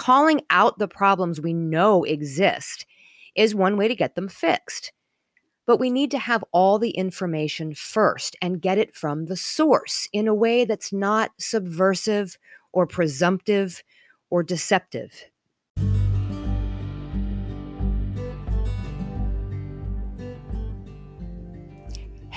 [0.00, 2.86] Calling out the problems we know exist
[3.36, 4.94] is one way to get them fixed.
[5.66, 10.08] But we need to have all the information first and get it from the source
[10.10, 12.38] in a way that's not subversive
[12.72, 13.82] or presumptive
[14.30, 15.26] or deceptive.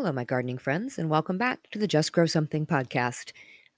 [0.00, 3.32] Hello, my gardening friends, and welcome back to the Just Grow Something podcast.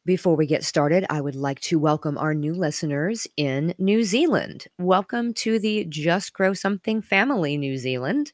[0.04, 4.66] Before we get started, I would like to welcome our new listeners in New Zealand.
[4.78, 8.32] Welcome to the Just Grow Something family, New Zealand.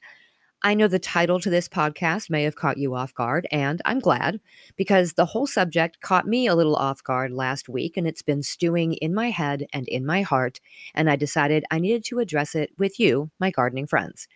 [0.63, 4.01] I know the title to this podcast may have caught you off guard, and I'm
[4.01, 4.41] glad
[4.75, 8.43] because the whole subject caught me a little off guard last week, and it's been
[8.43, 10.59] stewing in my head and in my heart.
[10.93, 14.27] And I decided I needed to address it with you, my gardening friends.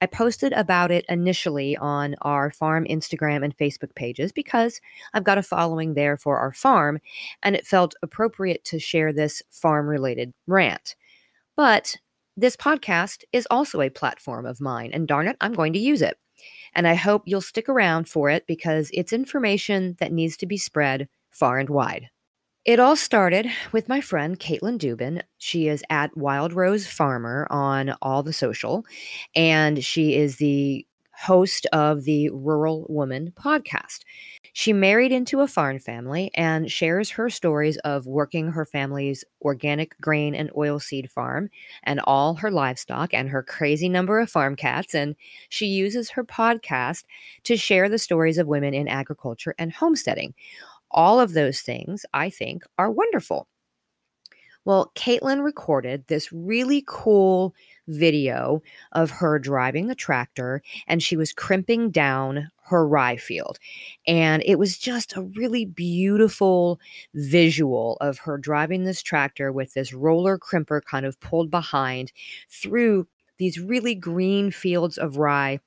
[0.00, 4.80] I posted about it initially on our farm Instagram and Facebook pages because
[5.14, 6.98] I've got a following there for our farm,
[7.42, 10.96] and it felt appropriate to share this farm related rant.
[11.56, 11.96] But
[12.36, 16.02] this podcast is also a platform of mine, and darn it, I'm going to use
[16.02, 16.18] it.
[16.74, 20.58] And I hope you'll stick around for it because it's information that needs to be
[20.58, 22.10] spread far and wide.
[22.66, 25.22] It all started with my friend Caitlin Dubin.
[25.38, 28.84] She is at Wild Rose Farmer on all the social,
[29.36, 30.84] and she is the
[31.14, 34.00] host of the Rural Woman podcast.
[34.52, 39.96] She married into a farm family and shares her stories of working her family's organic
[40.00, 41.50] grain and oilseed farm
[41.84, 44.92] and all her livestock and her crazy number of farm cats.
[44.92, 45.14] And
[45.50, 47.04] she uses her podcast
[47.44, 50.34] to share the stories of women in agriculture and homesteading
[50.96, 53.48] all of those things, I think, are wonderful.
[54.64, 57.54] Well, Caitlin recorded this really cool
[57.86, 58.62] video
[58.92, 63.60] of her driving the tractor and she was crimping down her rye field.
[64.08, 66.80] And it was just a really beautiful
[67.14, 72.10] visual of her driving this tractor with this roller crimper kind of pulled behind
[72.50, 73.06] through
[73.38, 75.60] these really green fields of rye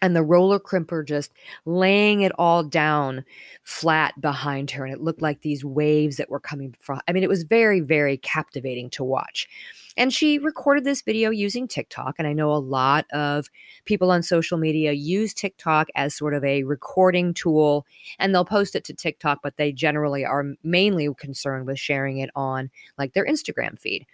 [0.00, 1.32] and the roller crimper just
[1.64, 3.24] laying it all down
[3.64, 7.22] flat behind her and it looked like these waves that were coming from i mean
[7.22, 9.48] it was very very captivating to watch.
[9.96, 13.48] And she recorded this video using tiktok and i know a lot of
[13.84, 17.84] people on social media use tiktok as sort of a recording tool
[18.18, 22.30] and they'll post it to tiktok but they generally are mainly concerned with sharing it
[22.36, 24.06] on like their instagram feed.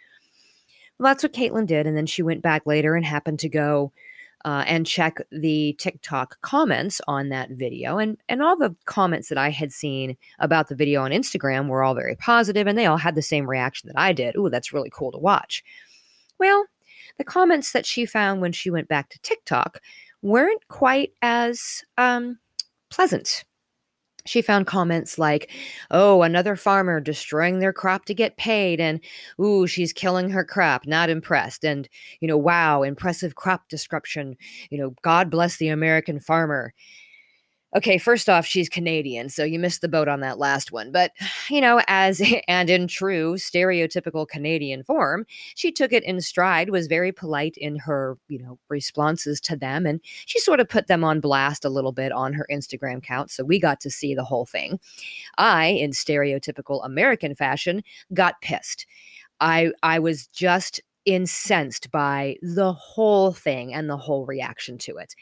[0.99, 3.93] Well that's what caitlin did and then she went back later and happened to go
[4.45, 7.99] uh, and check the TikTok comments on that video.
[7.99, 11.83] And, and all the comments that I had seen about the video on Instagram were
[11.83, 14.37] all very positive, and they all had the same reaction that I did.
[14.37, 15.65] Ooh, that's really cool to watch.
[16.39, 16.67] Well,
[17.17, 19.79] the comments that she found when she went back to TikTok
[20.23, 22.39] weren't quite as um,
[22.91, 23.45] pleasant
[24.27, 25.51] she found comments like,
[25.91, 29.01] oh, another farmer destroying their crop to get paid, and
[29.41, 31.65] ooh, she's killing her crop, not impressed.
[31.65, 31.89] And,
[32.21, 34.37] you know, wow, impressive crop description.
[34.71, 36.73] You know, God bless the American farmer.
[37.77, 40.93] Okay, first off, she's Canadian, so you missed the boat on that last one.
[40.93, 41.11] But,
[41.51, 45.27] you know, as and in true stereotypical Canadian form,
[45.57, 49.87] she took it in stride, was very polite in her, you know, responses to them,
[49.87, 53.31] and she sort of put them on blast a little bit on her Instagram account,
[53.31, 54.79] so we got to see the whole thing.
[55.39, 57.83] I, in stereotypical American fashion,
[58.15, 58.87] got pissed.
[59.41, 65.15] I I was just incensed by the whole thing and the whole reaction to it.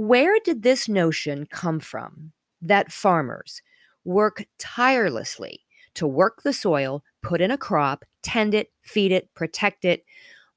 [0.00, 2.32] Where did this notion come from
[2.62, 3.60] that farmers
[4.02, 9.84] work tirelessly to work the soil, put in a crop, tend it, feed it, protect
[9.84, 10.06] it,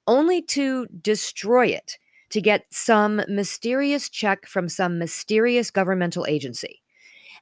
[0.08, 1.98] only to destroy it
[2.30, 6.82] to get some mysterious check from some mysterious governmental agency?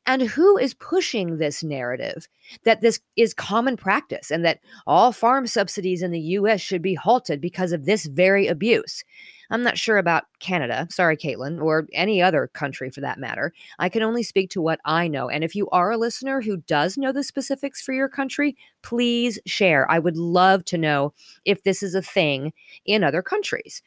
[0.08, 2.28] And who is pushing this narrative
[2.64, 6.96] that this is common practice and that all farm subsidies in the US should be
[6.96, 9.04] halted because of this very abuse?
[9.52, 13.54] I'm not sure about Canada, sorry, Caitlin, or any other country for that matter.
[13.80, 15.30] I can only speak to what I know.
[15.30, 19.38] And if you are a listener who does know the specifics for your country, please
[19.46, 19.90] share.
[19.92, 21.14] I would love to know
[21.46, 22.54] if this is a thing
[22.86, 23.84] in other countries.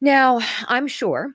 [0.00, 1.34] Now, I'm sure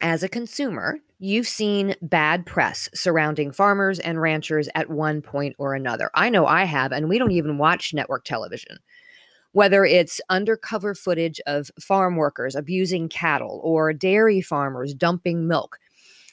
[0.00, 5.74] as a consumer, you've seen bad press surrounding farmers and ranchers at one point or
[5.74, 6.10] another.
[6.14, 8.78] I know I have, and we don't even watch network television
[9.52, 15.78] whether it's undercover footage of farm workers abusing cattle or dairy farmers dumping milk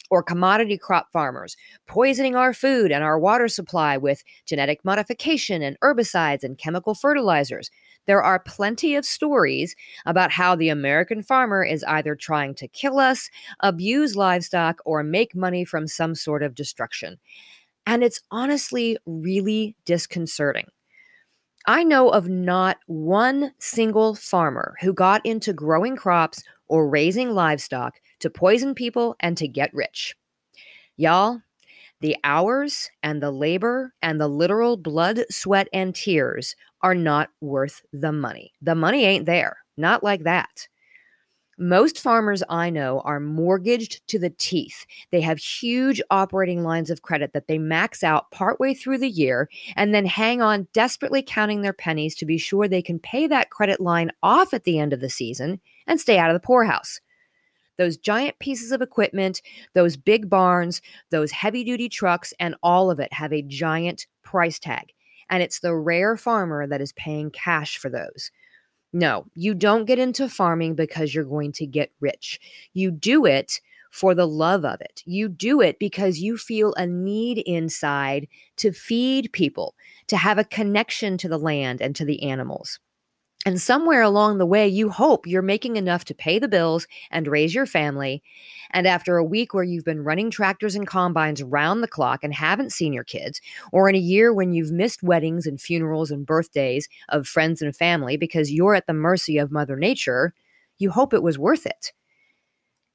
[0.10, 1.58] or commodity crop farmers
[1.88, 7.72] poisoning our food and our water supply with genetic modification and herbicides and chemical fertilizers.
[8.06, 9.76] There are plenty of stories
[10.06, 13.30] about how the American farmer is either trying to kill us,
[13.62, 17.18] abuse livestock, or make money from some sort of destruction.
[17.88, 20.68] And it's honestly really disconcerting.
[21.68, 28.00] I know of not one single farmer who got into growing crops or raising livestock
[28.20, 30.16] to poison people and to get rich.
[30.96, 31.42] Y'all,
[32.02, 37.82] the hours and the labor and the literal blood, sweat, and tears are not worth
[37.92, 38.54] the money.
[38.62, 40.68] The money ain't there, not like that.
[41.58, 44.86] Most farmers I know are mortgaged to the teeth.
[45.12, 49.50] They have huge operating lines of credit that they max out partway through the year
[49.78, 53.52] and then hang on desperately counting their pennies to be sure they can pay that
[53.52, 57.00] credit line off at the end of the season and stay out of the poorhouse.
[57.78, 59.42] Those giant pieces of equipment,
[59.74, 64.60] those big barns, those heavy duty trucks, and all of it have a giant price
[64.60, 64.92] tag.
[65.30, 68.30] And it's the rare farmer that is paying cash for those.
[68.96, 72.40] No, you don't get into farming because you're going to get rich.
[72.72, 73.60] You do it
[73.92, 75.04] for the love of it.
[75.06, 79.76] You do it because you feel a need inside to feed people,
[80.08, 82.80] to have a connection to the land and to the animals.
[83.48, 87.28] And somewhere along the way, you hope you're making enough to pay the bills and
[87.28, 88.24] raise your family.
[88.72, 92.34] And after a week where you've been running tractors and combines round the clock and
[92.34, 93.40] haven't seen your kids,
[93.72, 97.76] or in a year when you've missed weddings and funerals and birthdays of friends and
[97.76, 100.34] family because you're at the mercy of Mother Nature,
[100.80, 101.94] you hope it was worth it.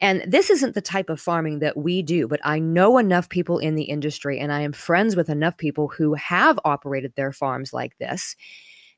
[0.00, 3.58] And this isn't the type of farming that we do, but I know enough people
[3.58, 7.72] in the industry and I am friends with enough people who have operated their farms
[7.72, 8.34] like this.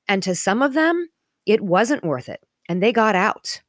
[0.08, 1.08] And to some of them,
[1.46, 3.60] it wasn't worth it, and they got out.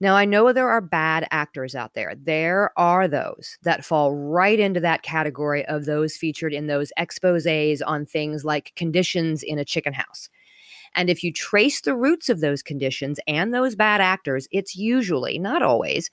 [0.00, 2.14] Now, I know there are bad actors out there.
[2.16, 7.80] There are those that fall right into that category of those featured in those exposes
[7.80, 10.28] on things like conditions in a chicken house.
[10.96, 15.38] And if you trace the roots of those conditions and those bad actors, it's usually,
[15.38, 16.10] not always,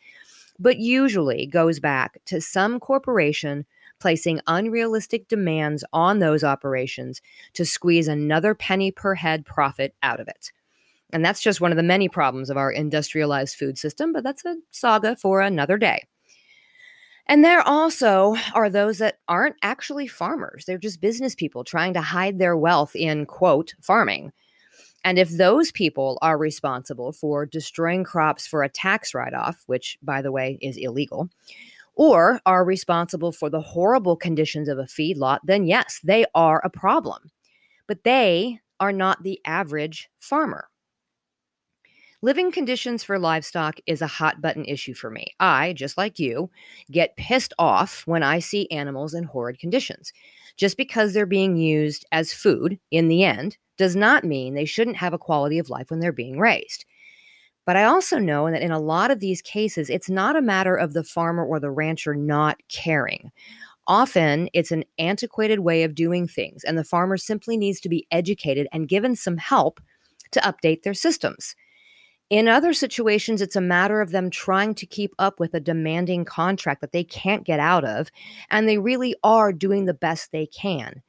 [0.60, 3.66] but usually goes back to some corporation
[4.00, 7.22] placing unrealistic demands on those operations
[7.54, 10.52] to squeeze another penny per head profit out of it.
[11.12, 14.46] And that's just one of the many problems of our industrialized food system, but that's
[14.46, 16.04] a saga for another day.
[17.26, 20.66] And there also are those that aren't actually farmers.
[20.66, 24.32] They're just business people trying to hide their wealth in, quote, farming.
[25.04, 29.98] And if those people are responsible for destroying crops for a tax write off, which,
[30.02, 31.30] by the way, is illegal,
[32.00, 36.70] or are responsible for the horrible conditions of a feedlot, then yes, they are a
[36.70, 37.30] problem.
[37.88, 40.70] But they are not the average farmer.
[42.22, 45.26] Living conditions for livestock is a hot button issue for me.
[45.42, 46.50] I, just like you,
[46.90, 50.14] get pissed off when I see animals in horrid conditions.
[50.56, 54.98] Just because they're being used as food in the end does not mean they shouldn't
[54.98, 56.86] have a quality of life when they're being raised.
[57.70, 60.76] But I also know that in a lot of these cases, it's not a matter
[60.76, 63.32] of the farmer or the rancher not caring.
[63.86, 68.08] Often it's an antiquated way of doing things, and the farmer simply needs to be
[68.10, 69.80] educated and given some help
[70.32, 71.56] to update their systems.
[72.32, 76.26] In other situations, it's a matter of them trying to keep up with a demanding
[76.26, 78.10] contract that they can't get out of,
[78.50, 81.04] and they really are doing the best they can.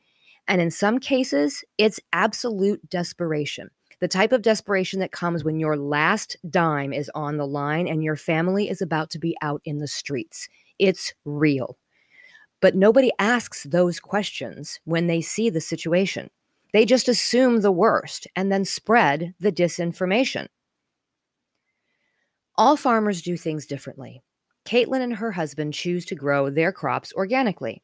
[0.47, 5.77] And in some cases, it's absolute desperation the type of desperation that comes when your
[5.77, 9.79] last dime is on the line and your family is about to be out in
[9.79, 10.49] the streets.
[10.79, 11.79] It's real.
[12.61, 16.31] But nobody asks those questions when they see the situation.
[16.73, 20.49] They just assume the worst and then spread the disinformation.
[22.57, 24.23] All farmers do things differently.
[24.65, 27.83] Caitlin and her husband choose to grow their crops organically.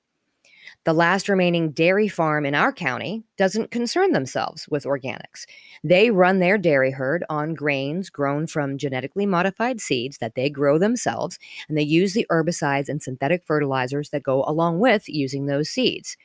[0.84, 5.46] The last remaining dairy farm in our county doesn't concern themselves with organics.
[5.82, 10.78] They run their dairy herd on grains grown from genetically modified seeds that they grow
[10.78, 15.68] themselves, and they use the herbicides and synthetic fertilizers that go along with using those
[15.68, 16.16] seeds.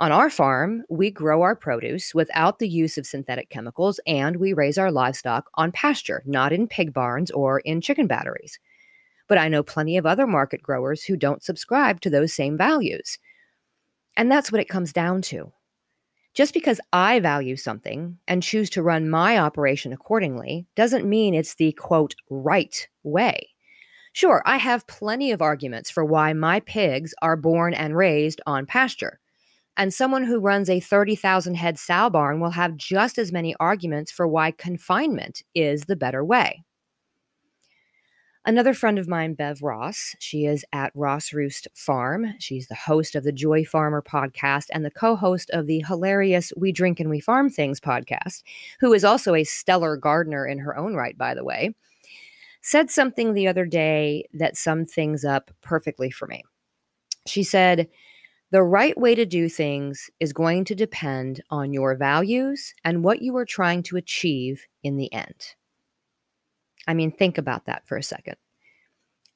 [0.00, 4.52] On our farm, we grow our produce without the use of synthetic chemicals and we
[4.52, 8.60] raise our livestock on pasture, not in pig barns or in chicken batteries.
[9.26, 13.18] But I know plenty of other market growers who don't subscribe to those same values.
[14.18, 15.52] And that's what it comes down to.
[16.34, 21.54] Just because I value something and choose to run my operation accordingly doesn't mean it's
[21.54, 23.50] the quote right way.
[24.12, 28.66] Sure, I have plenty of arguments for why my pigs are born and raised on
[28.66, 29.20] pasture.
[29.76, 34.10] And someone who runs a 30,000 head sow barn will have just as many arguments
[34.10, 36.64] for why confinement is the better way.
[38.48, 42.32] Another friend of mine, Bev Ross, she is at Ross Roost Farm.
[42.38, 46.50] She's the host of the Joy Farmer podcast and the co host of the hilarious
[46.56, 48.42] We Drink and We Farm Things podcast,
[48.80, 51.74] who is also a stellar gardener in her own right, by the way,
[52.62, 56.42] said something the other day that summed things up perfectly for me.
[57.26, 57.86] She said,
[58.50, 63.20] the right way to do things is going to depend on your values and what
[63.20, 65.54] you are trying to achieve in the end.
[66.88, 68.36] I mean, think about that for a second.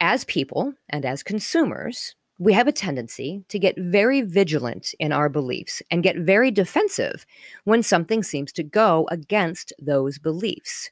[0.01, 5.29] As people and as consumers, we have a tendency to get very vigilant in our
[5.29, 7.27] beliefs and get very defensive
[7.65, 10.91] when something seems to go against those beliefs.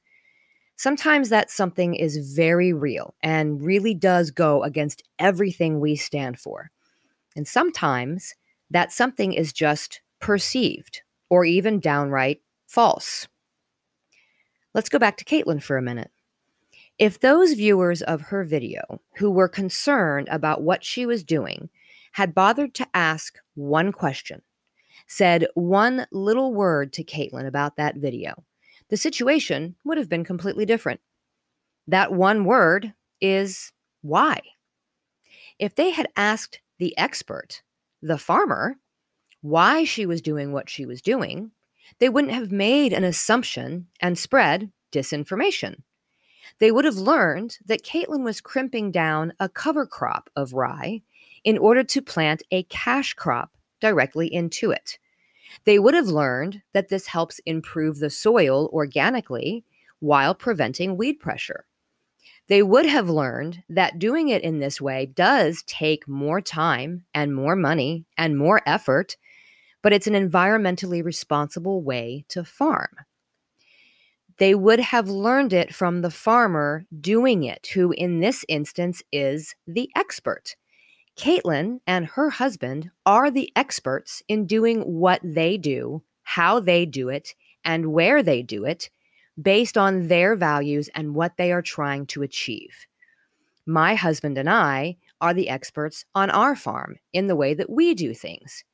[0.76, 6.70] Sometimes that something is very real and really does go against everything we stand for.
[7.34, 8.34] And sometimes
[8.70, 13.28] that something is just perceived or even downright false.
[14.74, 16.10] Let's go back to Caitlin for a minute.
[17.00, 21.70] If those viewers of her video who were concerned about what she was doing
[22.12, 24.42] had bothered to ask one question,
[25.06, 28.44] said one little word to Caitlin about that video,
[28.90, 31.00] the situation would have been completely different.
[31.86, 34.42] That one word is why.
[35.58, 37.62] If they had asked the expert,
[38.02, 38.76] the farmer,
[39.40, 41.52] why she was doing what she was doing,
[41.98, 45.76] they wouldn't have made an assumption and spread disinformation
[46.60, 51.02] they would have learned that Caitlin was crimping down a cover crop of rye
[51.42, 53.50] in order to plant a cash crop
[53.80, 54.98] directly into it.
[55.64, 59.64] They would have learned that this helps improve the soil organically
[59.98, 61.64] while preventing weed pressure.
[62.48, 67.34] They would have learned that doing it in this way does take more time and
[67.34, 69.16] more money and more effort,
[69.82, 72.96] but it's an environmentally responsible way to farm
[74.40, 79.54] they would have learned it from the farmer doing it, who in this instance is
[79.66, 80.56] the expert.
[81.16, 87.10] Caitlin and her husband are the experts in doing what they do, how they do
[87.10, 87.34] it,
[87.66, 88.88] and where they do it,
[89.40, 92.86] based on their values and what they are trying to achieve.
[93.66, 97.92] My husband and I are the experts on our farm in the way that we
[97.92, 98.64] do things.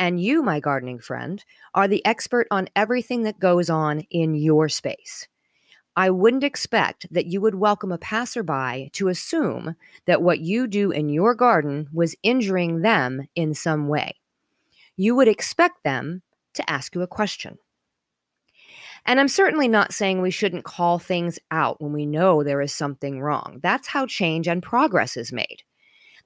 [0.00, 4.70] And you, my gardening friend, are the expert on everything that goes on in your
[4.70, 5.28] space.
[5.94, 9.76] I wouldn't expect that you would welcome a passerby to assume
[10.06, 14.16] that what you do in your garden was injuring them in some way.
[14.96, 16.22] You would expect them
[16.54, 17.58] to ask you a question.
[19.04, 22.72] And I'm certainly not saying we shouldn't call things out when we know there is
[22.72, 23.60] something wrong.
[23.62, 25.62] That's how change and progress is made.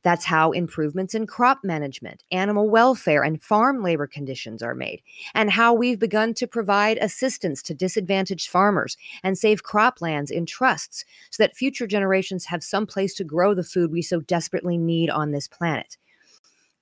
[0.05, 5.03] That's how improvements in crop management, animal welfare, and farm labor conditions are made,
[5.35, 11.07] and how we've begun to provide assistance to disadvantaged farmers and save croplands in trusts
[11.31, 15.09] so that future generations have some place to grow the food we so desperately need
[15.09, 15.97] on this planet.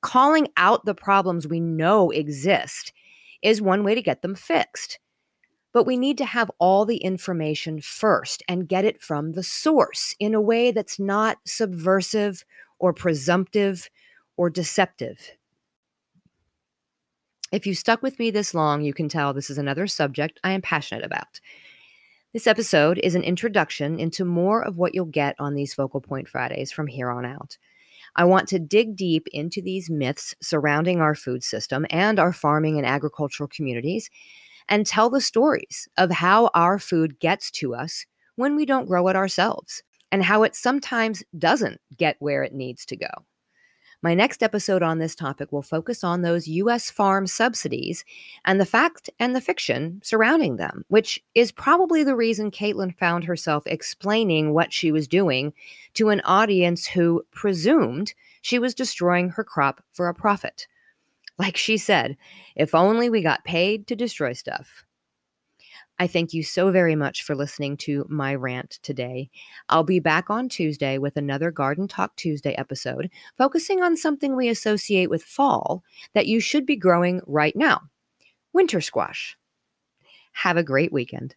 [0.00, 2.92] Calling out the problems we know exist
[3.40, 4.98] is one way to get them fixed.
[5.72, 10.14] But we need to have all the information first and get it from the source
[10.18, 12.44] in a way that's not subversive
[12.82, 13.88] or presumptive
[14.36, 15.30] or deceptive.
[17.52, 20.50] If you stuck with me this long, you can tell this is another subject I
[20.50, 21.40] am passionate about.
[22.32, 26.28] This episode is an introduction into more of what you'll get on these Focal Point
[26.28, 27.56] Fridays from here on out.
[28.16, 32.78] I want to dig deep into these myths surrounding our food system and our farming
[32.78, 34.10] and agricultural communities
[34.68, 39.06] and tell the stories of how our food gets to us when we don't grow
[39.06, 43.08] it ourselves and how it sometimes doesn't get where it needs to go.
[44.02, 46.90] My next episode on this topic will focus on those U.S.
[46.90, 48.04] farm subsidies
[48.44, 53.24] and the fact and the fiction surrounding them, which is probably the reason Caitlin found
[53.24, 55.52] herself explaining what she was doing
[55.94, 60.66] to an audience who presumed she was destroying her crop for a profit.
[61.38, 62.16] Like she said,
[62.56, 64.84] if only we got paid to destroy stuff.
[66.02, 69.30] I thank you so very much for listening to my rant today.
[69.68, 74.48] I'll be back on Tuesday with another Garden Talk Tuesday episode, focusing on something we
[74.48, 77.82] associate with fall that you should be growing right now
[78.52, 79.36] winter squash.
[80.32, 81.36] Have a great weekend.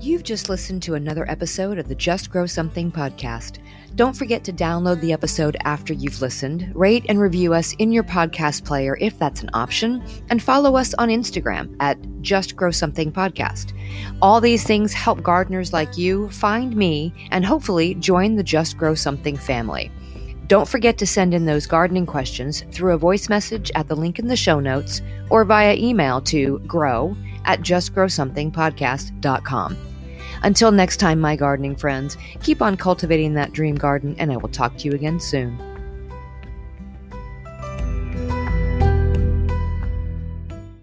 [0.00, 3.60] You've just listened to another episode of the Just Grow Something podcast.
[3.96, 8.02] Don't forget to download the episode after you've listened, rate and review us in your
[8.02, 13.12] podcast player if that's an option, and follow us on Instagram at Just Grow Something
[13.12, 13.72] Podcast.
[14.20, 18.96] All these things help gardeners like you find me and hopefully join the Just Grow
[18.96, 19.92] Something family.
[20.48, 24.18] Don't forget to send in those gardening questions through a voice message at the link
[24.18, 29.93] in the show notes or via email to grow at justgrowsomethingpodcast.com.
[30.44, 34.50] Until next time, my gardening friends, keep on cultivating that dream garden, and I will
[34.50, 35.58] talk to you again soon.